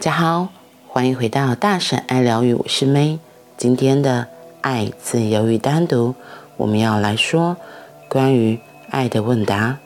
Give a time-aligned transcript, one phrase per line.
[0.00, 0.48] 大家好，
[0.88, 3.18] 欢迎回到大婶爱疗愈，我是 May。
[3.58, 4.28] 今天的
[4.62, 6.14] 爱、自由与单独，
[6.56, 7.58] 我们要来说
[8.08, 8.58] 关于
[8.88, 9.76] 爱的问答。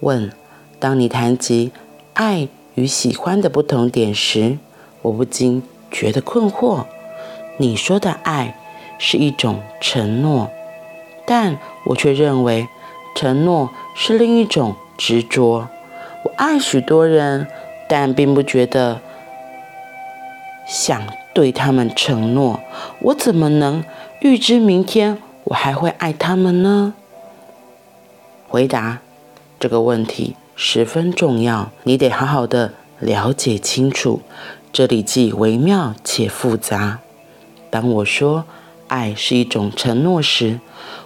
[0.00, 0.32] 问：
[0.80, 1.70] 当你谈及
[2.14, 4.58] 爱与喜欢的不同点时，
[5.02, 5.62] 我不禁
[5.92, 6.86] 觉得困惑。
[7.56, 8.58] 你说的爱
[8.98, 10.50] 是一种承诺，
[11.24, 11.56] 但
[11.86, 12.66] 我却认为
[13.14, 15.68] 承诺是另一种执着。
[16.24, 17.46] 我爱许多人，
[17.88, 19.00] 但并不觉得
[20.70, 21.02] 想
[21.34, 22.60] 对他们承诺。
[23.00, 23.82] 我怎么能
[24.20, 26.94] 预知明天我还会爱他们呢？
[28.46, 29.00] 回答
[29.58, 34.22] 这个问题十分重要，你得好好的了解清楚。
[34.72, 37.00] 这里既微妙且复杂。
[37.68, 38.44] 当我说
[38.86, 40.60] 爱是一种承诺时，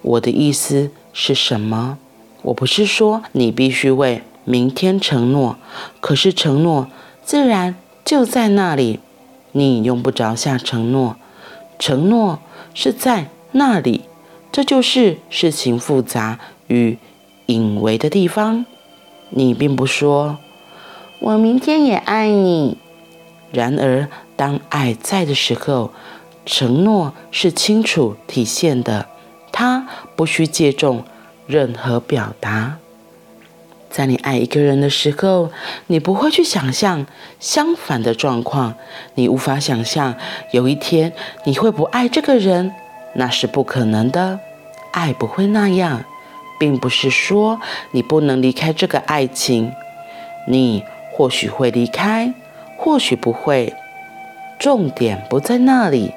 [0.00, 1.98] 我的意思是什么？
[2.40, 5.58] 我不是说你必须为明天承诺，
[6.00, 6.88] 可是承诺
[7.22, 9.00] 自然就在那里，
[9.52, 11.16] 你用不着下承诺，
[11.78, 12.40] 承诺
[12.74, 14.02] 是在那里，
[14.50, 16.98] 这就是事情复杂与
[17.46, 18.66] 隐微的地方。
[19.30, 20.38] 你并不说
[21.20, 22.78] “我明天也爱你”，
[23.52, 25.92] 然而当爱在的时候。
[26.46, 29.06] 承诺是清楚体现的，
[29.52, 31.04] 它不需借重
[31.46, 32.78] 任何表达。
[33.90, 35.50] 在你爱一个人的时候，
[35.88, 37.06] 你不会去想象
[37.40, 38.74] 相反的状况，
[39.14, 40.14] 你无法想象
[40.52, 41.12] 有一天
[41.44, 42.72] 你会不爱这个人，
[43.14, 44.38] 那是不可能的。
[44.92, 46.04] 爱不会那样，
[46.58, 47.60] 并不是说
[47.90, 49.72] 你不能离开这个爱情，
[50.46, 52.32] 你或许会离开，
[52.76, 53.74] 或许不会，
[54.58, 56.12] 重点不在那里。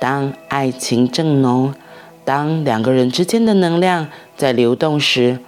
[0.00, 1.74] 当爱情正浓，
[2.24, 5.38] 当两个人之间的能量在流动时，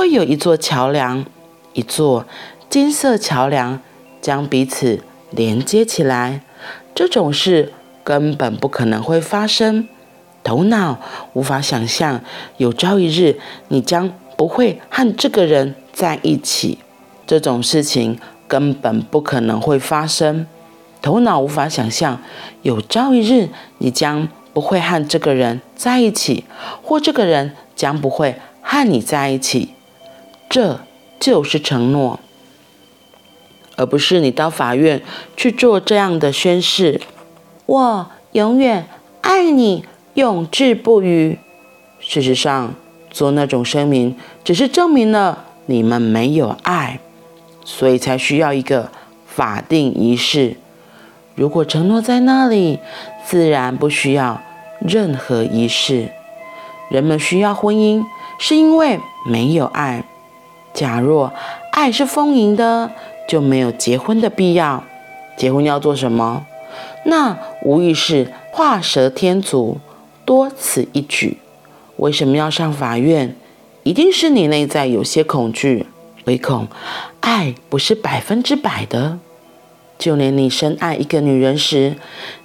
[0.00, 1.26] 会有一座桥梁，
[1.74, 2.24] 一座
[2.70, 3.82] 金色桥梁
[4.22, 6.40] 将彼此连接起来。
[6.94, 9.86] 这种事根本不可能会发生，
[10.42, 10.98] 头脑
[11.34, 12.22] 无法想象
[12.56, 13.38] 有朝一日
[13.68, 16.78] 你将不会和这个人在一起。
[17.26, 20.46] 这种事情根本不可能会发生。
[21.02, 22.22] 头脑无法想象，
[22.62, 26.44] 有朝一日你将不会和这个人在一起，
[26.82, 29.74] 或这个人将不会和你在一起。
[30.50, 30.80] 这
[31.20, 32.18] 就是承诺，
[33.76, 35.00] 而不是你到法院
[35.36, 37.00] 去做这样的宣誓
[37.66, 38.88] ：“我永远
[39.20, 39.84] 爱你，
[40.14, 41.38] 永志不渝。”
[42.00, 42.74] 事实上，
[43.12, 46.98] 做那种声明只是证明了你们没有爱，
[47.64, 48.90] 所以才需要一个
[49.26, 50.56] 法定仪式。
[51.36, 52.80] 如果承诺在那里，
[53.24, 54.42] 自然不需要
[54.80, 56.08] 任何仪式。
[56.90, 58.02] 人们需要婚姻，
[58.40, 60.04] 是因为没有爱。
[60.72, 61.32] 假若
[61.72, 62.90] 爱是丰盈的，
[63.28, 64.84] 就没有结婚的必要。
[65.36, 66.46] 结婚要做什么？
[67.04, 69.78] 那无疑是画蛇添足，
[70.24, 71.38] 多此一举。
[71.96, 73.34] 为什么要上法院？
[73.82, 75.86] 一定是你内在有些恐惧，
[76.26, 76.68] 唯恐
[77.20, 79.18] 爱不是百分之百的。
[79.98, 81.96] 就连你深爱一个女人时，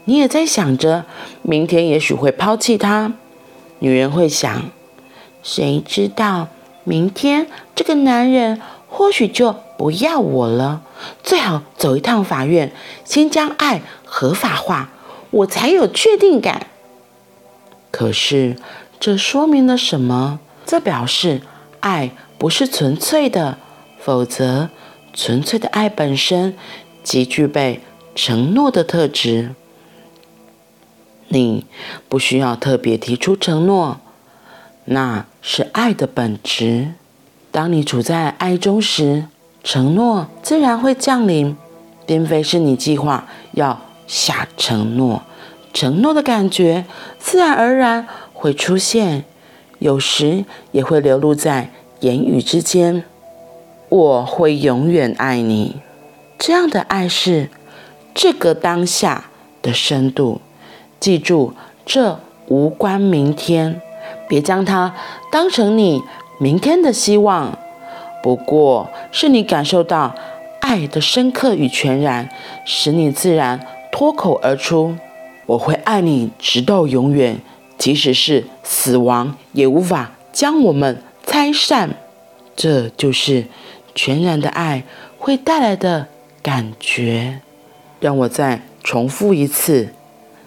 [0.06, 1.06] 你也在想着
[1.42, 3.14] 明天也许会抛弃她。
[3.80, 4.70] 女人会想：
[5.44, 6.48] 谁知道
[6.86, 10.84] 明天这个男人或许就不要我了？
[11.22, 12.72] 最好走一趟法院，
[13.04, 14.92] 先将爱合法化，
[15.32, 16.68] 我才有确定感。
[17.92, 18.56] 可是，
[19.00, 20.40] 这说明了什么？
[20.66, 21.42] 这表示
[21.82, 23.58] 爱不是纯粹的，
[24.00, 24.70] 否则
[25.14, 26.56] 纯粹的爱本身。
[27.04, 27.82] 即具备
[28.16, 29.54] 承诺的特质，
[31.28, 31.68] 你
[32.10, 34.00] 不需要特别提出承诺，
[34.86, 36.88] 那是爱的本质。
[37.52, 39.26] 当你处在爱中时，
[39.64, 41.56] 承诺自然会降临，
[42.08, 45.22] 并非是你计划要下承诺，
[45.72, 46.86] 承诺的感觉
[47.20, 49.24] 自然而然会出现，
[49.78, 53.04] 有时也会流露在言语之间。
[53.90, 55.76] 我会永远爱你。
[56.40, 57.52] 这样的爱是
[58.16, 59.26] 这个当下
[59.62, 60.42] 的深度。
[61.00, 61.54] 记住，
[61.86, 63.80] 这无关明天，
[64.28, 64.94] 别将它
[65.32, 66.02] 当成你
[66.40, 67.58] 明天的希望。
[68.24, 70.16] 不过是你感受到
[70.62, 72.30] 爱的深刻与全然，
[72.66, 73.60] 使你自然
[73.92, 74.96] 脱口而出
[75.46, 77.40] ：“我会爱你直到永远，
[77.78, 81.92] 即使是死亡也无法将我们拆散。”
[82.56, 83.46] 这就是
[83.94, 84.84] 全然的爱
[85.18, 86.08] 会带来的。
[86.46, 87.40] 感觉，
[88.00, 89.96] 让我再重复一次。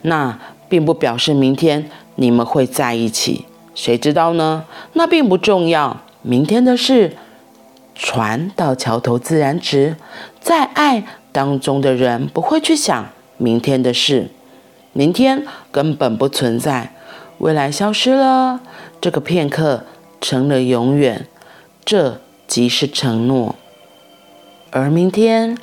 [0.02, 0.38] 那
[0.68, 3.46] 并不表示明天你们会在一起，
[3.78, 4.64] 谁知道呢？
[4.94, 6.00] 那并不重要。
[6.22, 7.16] 明天的事，
[7.94, 9.94] 船到桥头自然直。
[10.40, 14.30] 在爱，当中的人不会去想明天的事，
[14.92, 16.92] 明天根本不存在，
[17.38, 18.60] 未来消失了，
[19.00, 19.84] 这个片刻
[20.20, 21.28] 成了永远，
[21.84, 23.54] 这即是承诺。
[24.72, 25.56] 而明天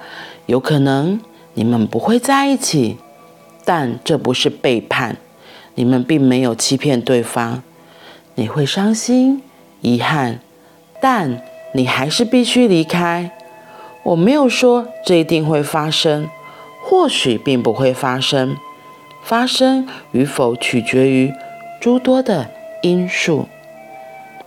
[0.45, 1.19] 有可能
[1.55, 2.97] 你们不会在一起，
[3.65, 5.17] 但这不是背叛，
[5.73, 7.61] 你们并没有欺骗对方。
[8.35, 9.41] 你会伤心、
[9.81, 10.39] 遗憾，
[11.01, 11.41] 但
[11.73, 13.31] 你还是必须离开。
[14.03, 16.29] 我没有说这一定会发生，
[16.83, 18.55] 或许并不会发生。
[19.23, 21.33] 发生与否取决于
[21.81, 22.51] 诸多的
[22.83, 23.47] 因素。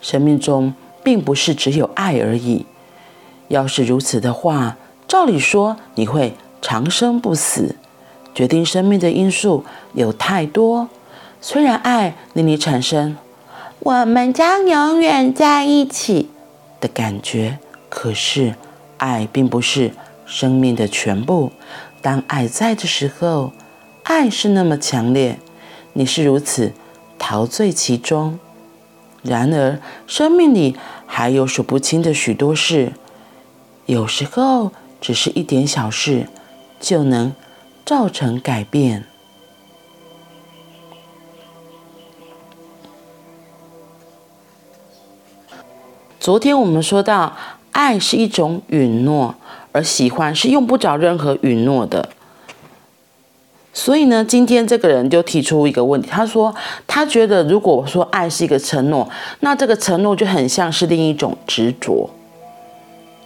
[0.00, 2.64] 生命中并不是只有爱而已。
[3.48, 4.76] 要是如此的话，
[5.08, 7.74] 照理说你会长生不死。
[8.32, 9.64] 决定生命的因素
[9.94, 10.88] 有太多。
[11.40, 13.16] 虽然爱令你产生
[13.88, 16.28] “我们将永远在一起”
[16.78, 17.58] 的感觉，
[17.88, 18.54] 可是
[18.98, 19.92] 爱并不是
[20.26, 21.52] 生命的全部。
[22.02, 23.52] 当爱在的时候，
[24.02, 25.38] 爱是那么强烈，
[25.94, 26.74] 你是如此
[27.18, 28.38] 陶醉其中。
[29.22, 30.76] 然而，生命里
[31.06, 32.92] 还有数不清的许多事。
[33.86, 34.70] 有时候，
[35.00, 36.28] 只是一点小事，
[36.78, 37.32] 就能
[37.86, 39.06] 造成改变。
[46.20, 47.36] 昨天我们说到，
[47.72, 49.34] 爱是一种允诺，
[49.72, 52.08] 而喜欢是用不着任何允诺的。
[53.72, 56.52] 所以呢，今天这个人就提出一个问题，他说
[56.88, 59.08] 他觉得，如果我说爱是一个承诺，
[59.40, 62.10] 那这个承诺就很像是另一种执着。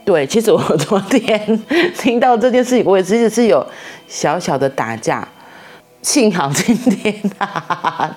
[0.05, 1.63] 对，其实我昨天
[1.97, 3.65] 听到这件事情，我也其实是有
[4.07, 5.27] 小小的打架。
[6.03, 8.17] 幸好今天，哈哈哈，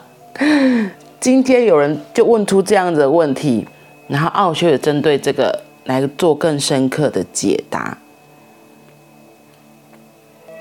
[1.22, 3.66] 今天有人就问出这样的问题，
[4.08, 7.98] 然后奥修也针对这个来做更深刻的解答。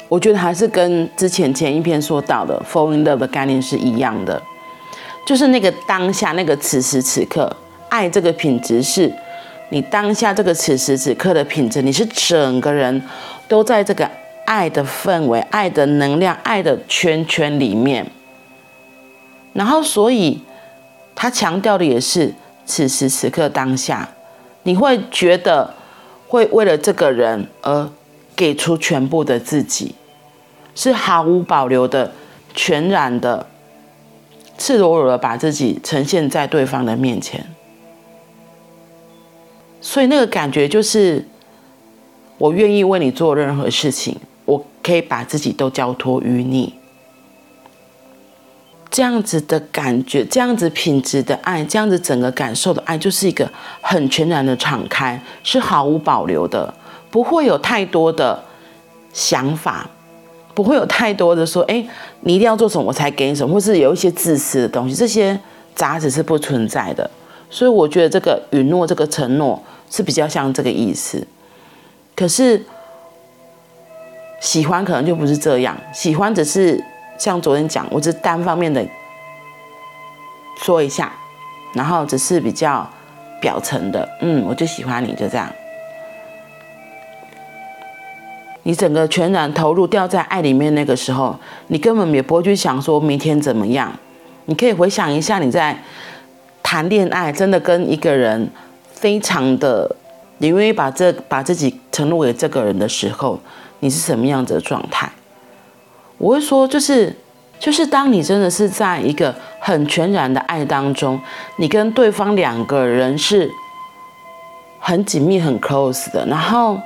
[0.08, 4.41] 我觉得还是跟之前前一篇说到的 “fall in love” 的概念是一样的，
[5.26, 7.55] 就是那个当下，那个此时此刻，
[7.88, 9.12] 爱这个品质是。
[9.70, 13.02] 你当下这个此时此刻的品质，你是整个人
[13.49, 14.08] 都在这个
[14.44, 18.06] 爱的氛围、爱的能量、爱的圈圈里面。
[19.55, 20.40] 然后，所以
[21.14, 22.32] 他强调的也是
[22.66, 24.08] 此时此刻当下，
[24.62, 25.75] 你会觉得
[26.28, 27.90] 会为了这个人而
[28.34, 29.94] 给出全部的自己，
[30.75, 32.12] 是毫无保留的、
[32.55, 33.46] 全然的、
[34.58, 37.46] 赤裸裸的把自己呈现在对方的面前。
[39.81, 41.28] 所以那个感觉就是，
[42.38, 44.16] 我愿意为你做任何事情，
[44.46, 46.75] 我可以把自己都交托于你。
[48.94, 53.50] 这样子的感觉，这样子品质的爱，这样子整个感受的爱，就是一个
[53.81, 56.73] 很全然的敞开，是毫无保留的，
[57.11, 58.41] 不会有太多的
[59.12, 59.91] 想法，
[60.55, 61.85] 不会有太多的说，哎，
[62.20, 65.37] 你一定要做什么我才给你什么，或是有一些自私的东西，这些
[65.75, 67.11] 杂质是不存在的。
[67.50, 69.61] 所以我觉得这个允诺，这个承诺。
[69.90, 71.25] 是比较像这个意思，
[72.17, 72.64] 可是
[74.40, 75.76] 喜欢可能就不是这样。
[75.93, 76.82] 喜欢只是
[77.19, 78.84] 像昨天讲，我只单方面的
[80.61, 81.12] 说一下，
[81.72, 82.88] 然后只是比较
[83.40, 85.49] 表层的，嗯，我就喜欢你，就这样。
[88.62, 93.92] 你整个全然投入掉在爱里面那个时候，你根本也不会去想说明天怎么样。
[94.47, 95.78] 你可以回想一下你在
[96.62, 98.50] 谈恋爱，真的跟一个人。
[98.94, 99.94] 非常的，
[100.38, 103.38] 你愿意把这把自己承诺给这个人的时候，
[103.80, 105.11] 你是什么样子的状态？
[106.25, 107.14] 我会说，就是
[107.59, 111.21] 就是当你真的是在一个很全然的爱当中，
[111.57, 113.50] 你跟对方两个人是
[114.81, 116.81] 很紧密、很 close 的，然后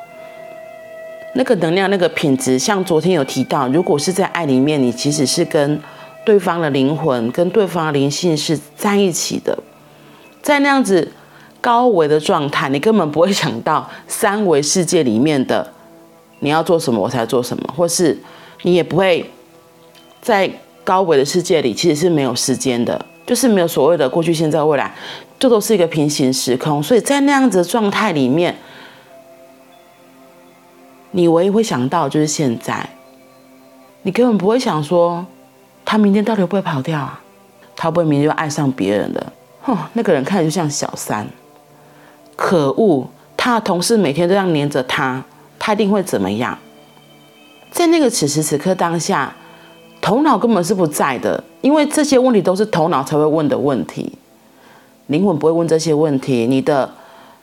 [1.36, 5.80] 那个能量、那个品质，像昨天有提到，如果是在爱里面，你其实是跟
[6.26, 9.56] 对方的灵魂、跟对方的灵性是在一起的，
[10.42, 11.12] 在那样子。
[11.60, 15.72] 高维的状态，你根本不会想到三维世界里面的
[16.38, 18.16] 你要做什么，我才做什么，或是
[18.62, 19.28] 你也不会
[20.20, 20.50] 在
[20.84, 24.92] 高维的世界里，其实是没有时间的，就是没有所谓的过去、现在、未来，
[25.38, 26.82] 这都是一个平行时空。
[26.82, 28.56] 所以在那样子的状态里面，
[31.10, 32.88] 你唯一会想到就是现在，
[34.02, 35.24] 你根本不会想说
[35.84, 37.20] 他明天到底会不会跑掉啊？
[37.76, 39.32] 他会不会明天就爱上别人的？
[39.62, 41.26] 哼，那个人看着就像小三。
[42.34, 43.06] 可恶！
[43.36, 45.22] 他的同事每天都这样黏着他，
[45.58, 46.58] 他一定会怎么样？
[47.78, 49.32] 在那个此时此刻当下，
[50.00, 54.18] 头脑根本是不在的，因为这些问题都是头脑才会问的问题，
[55.06, 56.90] 灵魂不会问这些问题，你的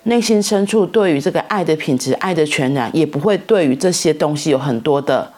[0.04, 5.32] 内心深处对于这个爱的品质、爱的全然，也不会对于这些东西有很多的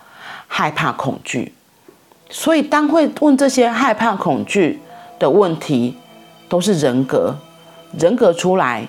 [0.47, 1.53] 害怕、恐惧。
[2.31, 4.79] 所以，当会问这些害怕、恐惧
[5.19, 5.95] 的问题，
[6.49, 7.35] 都是人格，
[7.99, 8.87] 人格出来。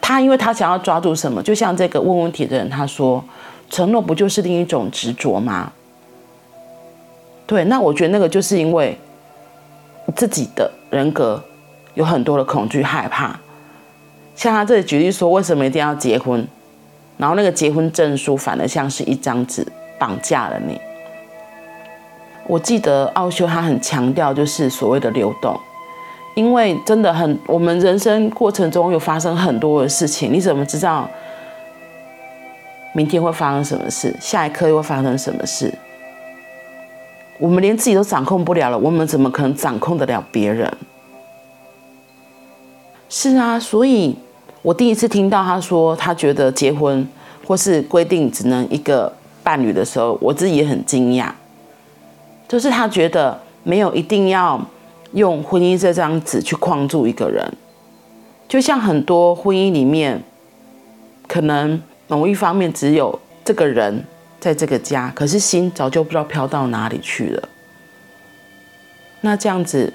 [0.00, 3.22] 他因为他想要抓住什么，就像这个问问题的人，他说
[3.68, 5.72] ：“承诺不就是另一种执着吗？”
[7.46, 8.98] 对，那我觉得那个就是因为
[10.14, 11.42] 自己的人格
[11.94, 13.38] 有很多的恐惧、害怕。
[14.34, 16.46] 像他这里举例说，为什么一定要结婚？
[17.16, 19.66] 然后那个结婚证书反而像是一张纸
[19.98, 20.78] 绑架了你。
[22.46, 25.58] 我记得奥修他很强调，就是所谓的流动。
[26.34, 31.08] 因为真的很，我们人生过程中有发生很多的事情，你怎么知道
[32.96, 34.16] 明天会发生什么事？
[34.18, 35.70] 下一刻又会发生什么事？
[37.38, 40.72] 我们连自己都掌控不了了，我们怎么可能掌控得了别人？
[43.10, 44.16] 是啊，所以
[44.62, 47.06] 我第一次听到他说他觉得结婚
[47.46, 49.12] 或是规定只能一个
[49.42, 51.28] 伴侣的时候，我自己也很惊讶，
[52.48, 54.58] 就是他觉得没有一定要。
[55.12, 57.50] 用婚姻这张纸去框住一个人，
[58.48, 60.22] 就像很多婚姻里面，
[61.26, 64.04] 可能某一方面只有这个人
[64.38, 67.48] 在这个家，可是心早就不知道飘到哪里去了。
[69.20, 69.92] 那这样子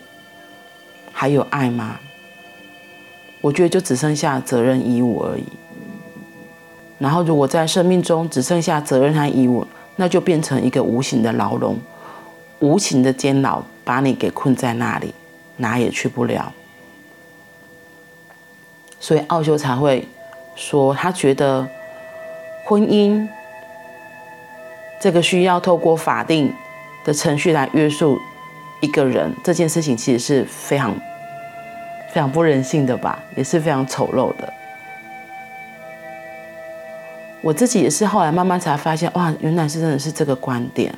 [1.12, 2.00] 还有爱吗？
[3.39, 5.46] 我觉得就只剩下责任义务而已。
[7.00, 9.65] 然后如果在生命中只剩下责任和义务，
[9.96, 11.77] 那就变成一个无形的牢笼。
[12.60, 15.13] 无情的监牢把你给困在那里，
[15.58, 16.53] 哪也去不了。
[19.00, 20.08] 所以奥修才会
[20.56, 21.68] 说，他觉得
[22.63, 23.27] 婚姻
[25.00, 26.53] 这个需要透过法定
[27.03, 28.20] 的程序来约束
[28.82, 30.94] 一个人，这件事情其实是非常
[32.12, 34.53] 非常不人性的吧，也是非常丑陋的。
[37.41, 40.94] 我自己也是后来慢慢才发现，哇，原来是真的是这个观点。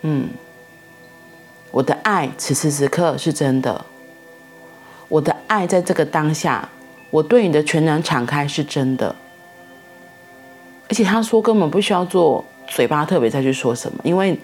[0.00, 0.28] 嗯，
[1.70, 3.84] 我的爱此时此刻是真的，
[5.06, 6.68] 我的爱在这个当下，
[7.10, 9.14] 我对你的全然敞开是真的。
[10.92, 14.38] 而且他说根本不需要做嘴巴特别再去说什么，因为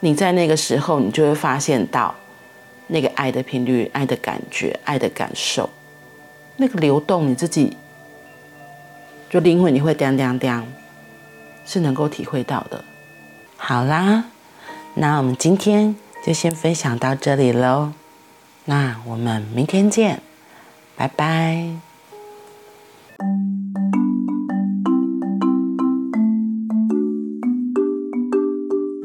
[0.00, 2.14] 你在那个时候，你就会发现到
[2.86, 5.68] 那个爱的频率、爱的感觉、爱的感受，
[6.56, 7.76] 那个流动，你自己
[9.28, 10.64] 就灵魂你会叮叮叮，
[11.66, 12.82] 是能够体会到的。
[13.58, 14.24] 好啦。
[14.98, 17.92] 那我们今天就先分享到这里喽，
[18.64, 20.22] 那我们明天见，
[20.96, 21.68] 拜拜。